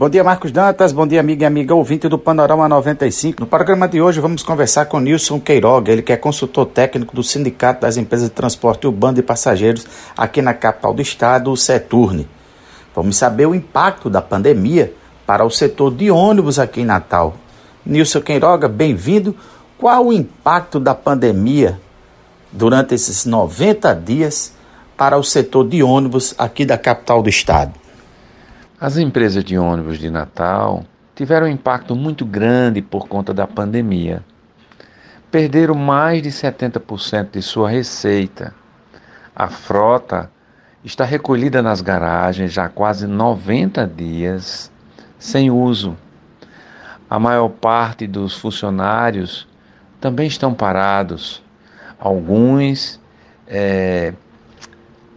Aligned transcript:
Bom 0.00 0.08
dia, 0.08 0.24
Marcos 0.24 0.50
Dantas. 0.50 0.92
Bom 0.92 1.06
dia, 1.06 1.20
amiga 1.20 1.44
e 1.44 1.46
amiga 1.46 1.74
ouvinte 1.74 2.08
do 2.08 2.18
Panorama 2.18 2.66
95. 2.66 3.38
No 3.38 3.46
programa 3.46 3.86
de 3.86 4.00
hoje 4.00 4.18
vamos 4.18 4.42
conversar 4.42 4.86
com 4.86 4.98
Nilson 4.98 5.38
Queiroga, 5.38 5.92
ele 5.92 6.00
que 6.00 6.10
é 6.10 6.16
consultor 6.16 6.64
técnico 6.64 7.14
do 7.14 7.22
Sindicato 7.22 7.82
das 7.82 7.98
Empresas 7.98 8.30
de 8.30 8.34
Transporte 8.34 8.86
Urbano 8.86 9.16
de 9.16 9.22
Passageiros 9.22 9.86
aqui 10.16 10.40
na 10.40 10.54
capital 10.54 10.94
do 10.94 11.02
estado, 11.02 11.52
o 11.52 11.56
Seturne. 11.56 12.26
Vamos 12.96 13.18
saber 13.18 13.44
o 13.44 13.54
impacto 13.54 14.08
da 14.08 14.22
pandemia 14.22 14.94
para 15.26 15.44
o 15.44 15.50
setor 15.50 15.94
de 15.94 16.10
ônibus 16.10 16.58
aqui 16.58 16.80
em 16.80 16.86
Natal. 16.86 17.36
Nilson 17.84 18.22
Queiroga, 18.22 18.68
bem-vindo. 18.68 19.36
Qual 19.76 20.06
o 20.06 20.14
impacto 20.14 20.80
da 20.80 20.94
pandemia 20.94 21.78
durante 22.50 22.94
esses 22.94 23.26
90 23.26 23.92
dias 23.96 24.54
para 24.96 25.18
o 25.18 25.22
setor 25.22 25.68
de 25.68 25.82
ônibus 25.82 26.34
aqui 26.38 26.64
da 26.64 26.78
capital 26.78 27.22
do 27.22 27.28
estado? 27.28 27.74
As 28.80 28.96
empresas 28.96 29.44
de 29.44 29.58
ônibus 29.58 29.98
de 29.98 30.08
Natal 30.08 30.86
tiveram 31.14 31.46
um 31.46 31.50
impacto 31.50 31.94
muito 31.94 32.24
grande 32.24 32.80
por 32.80 33.08
conta 33.08 33.34
da 33.34 33.46
pandemia. 33.46 34.24
Perderam 35.30 35.74
mais 35.74 36.22
de 36.22 36.30
70% 36.30 37.32
de 37.32 37.42
sua 37.42 37.68
receita. 37.68 38.54
A 39.36 39.48
frota 39.48 40.30
está 40.82 41.04
recolhida 41.04 41.60
nas 41.60 41.82
garagens 41.82 42.54
já 42.54 42.64
há 42.64 42.68
quase 42.70 43.06
90 43.06 43.86
dias 43.86 44.72
sem 45.18 45.50
uso. 45.50 45.94
A 47.10 47.18
maior 47.18 47.50
parte 47.50 48.06
dos 48.06 48.34
funcionários 48.34 49.46
também 50.00 50.26
estão 50.26 50.54
parados. 50.54 51.42
Alguns 51.98 52.98
é, 53.46 54.14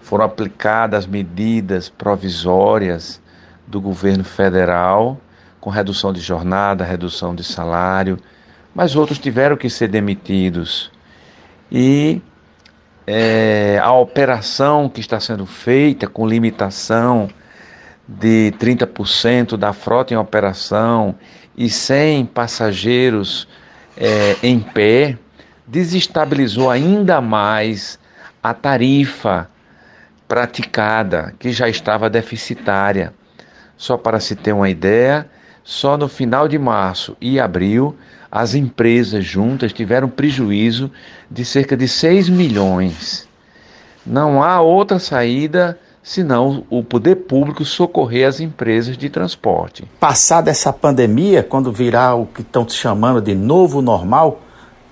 foram 0.00 0.24
aplicadas 0.24 1.08
medidas 1.08 1.88
provisórias 1.88 3.20
do 3.68 3.80
governo 3.80 4.24
federal, 4.24 5.20
com 5.60 5.70
redução 5.70 6.12
de 6.12 6.20
jornada, 6.20 6.84
redução 6.84 7.34
de 7.34 7.44
salário, 7.44 8.18
mas 8.74 8.96
outros 8.96 9.18
tiveram 9.18 9.56
que 9.56 9.68
ser 9.68 9.88
demitidos. 9.88 10.90
E 11.70 12.22
é, 13.06 13.78
a 13.82 13.92
operação 13.92 14.88
que 14.88 15.00
está 15.00 15.20
sendo 15.20 15.44
feita 15.44 16.06
com 16.06 16.26
limitação 16.26 17.28
de 18.08 18.54
30% 18.58 19.56
da 19.56 19.74
frota 19.74 20.14
em 20.14 20.16
operação 20.16 21.14
e 21.56 21.68
sem 21.68 22.24
passageiros 22.24 23.46
é, 23.96 24.36
em 24.42 24.60
pé, 24.60 25.18
desestabilizou 25.66 26.70
ainda 26.70 27.20
mais 27.20 27.98
a 28.42 28.54
tarifa 28.54 29.50
praticada, 30.26 31.34
que 31.38 31.50
já 31.52 31.68
estava 31.68 32.08
deficitária. 32.08 33.12
Só 33.78 33.96
para 33.96 34.20
se 34.20 34.36
ter 34.36 34.52
uma 34.52 34.68
ideia, 34.68 35.26
só 35.64 35.96
no 35.96 36.08
final 36.08 36.48
de 36.48 36.58
março 36.58 37.16
e 37.20 37.40
abril, 37.40 37.96
as 38.30 38.54
empresas 38.54 39.24
juntas 39.24 39.72
tiveram 39.72 40.08
prejuízo 40.08 40.90
de 41.30 41.44
cerca 41.44 41.76
de 41.76 41.88
6 41.88 42.28
milhões. 42.28 43.26
Não 44.04 44.42
há 44.42 44.60
outra 44.60 44.98
saída 44.98 45.78
senão 46.02 46.64
o 46.70 46.82
poder 46.82 47.16
público 47.16 47.64
socorrer 47.64 48.26
as 48.26 48.40
empresas 48.40 48.96
de 48.96 49.10
transporte. 49.10 49.84
Passada 50.00 50.50
essa 50.50 50.72
pandemia, 50.72 51.42
quando 51.42 51.70
virá 51.70 52.14
o 52.14 52.26
que 52.26 52.40
estão 52.40 52.68
chamando 52.68 53.20
de 53.20 53.34
novo 53.34 53.82
normal, 53.82 54.40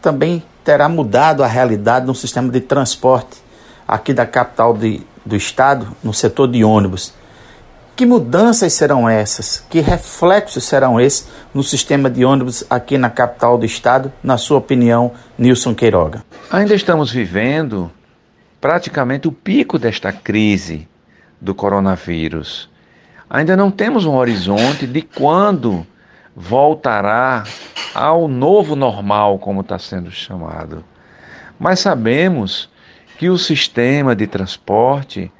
também 0.00 0.42
terá 0.64 0.88
mudado 0.88 1.44
a 1.44 1.46
realidade 1.46 2.06
no 2.06 2.14
sistema 2.14 2.50
de 2.50 2.60
transporte 2.60 3.42
aqui 3.86 4.14
da 4.14 4.24
capital 4.24 4.74
de, 4.74 5.02
do 5.24 5.36
estado, 5.36 5.88
no 6.02 6.14
setor 6.14 6.48
de 6.48 6.64
ônibus. 6.64 7.12
Que 7.94 8.06
mudanças 8.06 8.72
serão 8.72 9.06
essas? 9.06 9.64
Que 9.68 9.80
reflexos 9.80 10.64
serão 10.64 10.98
esses 10.98 11.28
no 11.52 11.62
sistema 11.62 12.08
de 12.08 12.24
ônibus 12.24 12.64
aqui 12.70 12.96
na 12.96 13.10
capital 13.10 13.58
do 13.58 13.66
estado, 13.66 14.10
na 14.22 14.38
sua 14.38 14.58
opinião, 14.58 15.12
Nilson 15.36 15.74
Queiroga? 15.74 16.24
Ainda 16.50 16.74
estamos 16.74 17.10
vivendo 17.12 17.90
praticamente 18.58 19.28
o 19.28 19.32
pico 19.32 19.78
desta 19.78 20.10
crise 20.10 20.88
do 21.38 21.54
coronavírus. 21.54 22.70
Ainda 23.28 23.56
não 23.56 23.70
temos 23.70 24.06
um 24.06 24.14
horizonte 24.14 24.86
de 24.86 25.02
quando 25.02 25.86
voltará 26.34 27.44
ao 27.94 28.26
novo 28.26 28.74
normal, 28.74 29.38
como 29.38 29.60
está 29.60 29.78
sendo 29.78 30.10
chamado. 30.10 30.82
Mas 31.58 31.80
sabemos 31.80 32.70
que 33.18 33.28
o 33.28 33.36
sistema 33.36 34.16
de 34.16 34.26
transporte 34.26 35.30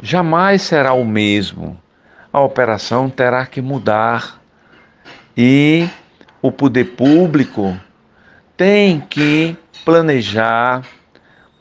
jamais 0.00 0.62
será 0.62 0.92
o 0.92 1.04
mesmo 1.04 1.76
a 2.32 2.40
operação 2.40 3.08
terá 3.08 3.46
que 3.46 3.60
mudar 3.60 4.40
e 5.36 5.88
o 6.42 6.52
poder 6.52 6.84
público 6.96 7.78
tem 8.56 9.00
que 9.00 9.56
planejar 9.84 10.82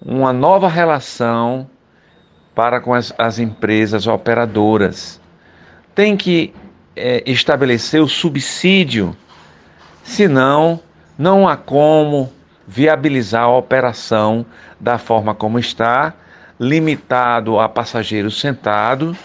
uma 0.00 0.32
nova 0.32 0.68
relação 0.68 1.68
para 2.54 2.80
com 2.80 2.92
as, 2.92 3.12
as 3.16 3.38
empresas 3.38 4.06
operadoras. 4.06 5.20
Tem 5.94 6.16
que 6.16 6.52
é, 6.96 7.22
estabelecer 7.26 8.02
o 8.02 8.08
subsídio, 8.08 9.16
senão 10.02 10.80
não 11.18 11.48
há 11.48 11.56
como 11.56 12.32
viabilizar 12.66 13.44
a 13.44 13.56
operação 13.56 14.44
da 14.78 14.98
forma 14.98 15.34
como 15.34 15.58
está, 15.58 16.14
limitado 16.58 17.58
a 17.58 17.68
passageiros 17.68 18.40
sentados 18.40 19.16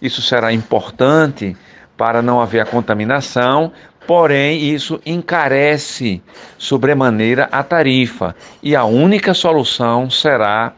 isso 0.00 0.22
será 0.22 0.52
importante 0.52 1.56
para 1.96 2.22
não 2.22 2.40
haver 2.40 2.60
a 2.60 2.66
contaminação, 2.66 3.72
porém 4.06 4.72
isso 4.72 5.00
encarece 5.04 6.22
sobremaneira 6.56 7.48
a 7.50 7.62
tarifa. 7.62 8.34
E 8.62 8.74
a 8.74 8.84
única 8.84 9.34
solução 9.34 10.08
será 10.08 10.72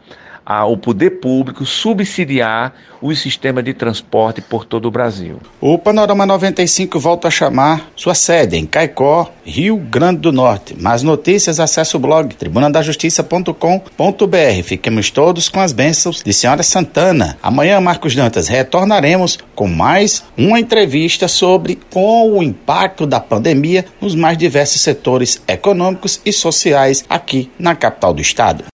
ao 0.45 0.77
poder 0.77 1.21
público 1.21 1.65
subsidiar 1.65 2.73
o 3.01 3.15
sistema 3.15 3.63
de 3.63 3.73
transporte 3.73 4.41
por 4.41 4.63
todo 4.63 4.85
o 4.85 4.91
Brasil. 4.91 5.39
O 5.59 5.77
Panorama 5.77 6.25
95 6.25 6.99
volta 6.99 7.27
a 7.27 7.31
chamar 7.31 7.89
sua 7.95 8.13
sede 8.13 8.57
em 8.57 8.65
Caicó, 8.65 9.31
Rio 9.43 9.77
Grande 9.77 10.21
do 10.21 10.31
Norte. 10.31 10.79
Mais 10.79 11.01
notícias, 11.01 11.59
acesse 11.59 11.95
o 11.95 11.99
blog 11.99 12.35
tribunadajustiça.com.br. 12.35 14.63
Fiquemos 14.63 15.09
todos 15.09 15.49
com 15.49 15.59
as 15.59 15.73
bênçãos 15.73 16.21
de 16.23 16.31
Senhora 16.31 16.61
Santana. 16.63 17.37
Amanhã, 17.41 17.81
Marcos 17.81 18.15
Dantas, 18.15 18.47
retornaremos 18.47 19.39
com 19.55 19.67
mais 19.67 20.23
uma 20.37 20.59
entrevista 20.59 21.27
sobre 21.27 21.79
com 21.89 22.37
o 22.37 22.43
impacto 22.43 23.07
da 23.07 23.19
pandemia 23.19 23.85
nos 23.99 24.15
mais 24.15 24.37
diversos 24.37 24.81
setores 24.81 25.41
econômicos 25.47 26.21
e 26.25 26.31
sociais 26.31 27.03
aqui 27.09 27.51
na 27.57 27.75
capital 27.75 28.13
do 28.13 28.21
estado. 28.21 28.63